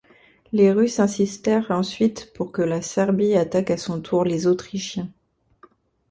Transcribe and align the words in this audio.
Les 0.51 0.71
Russes 0.71 0.99
insistèrent 0.99 1.69
ensuite 1.69 2.33
pour 2.33 2.51
que 2.51 2.63
la 2.63 2.81
Serbie 2.81 3.35
attaque 3.35 3.69
à 3.69 3.77
son 3.77 4.01
tour 4.01 4.23
les 4.23 4.47
Autrichiens. 4.47 5.11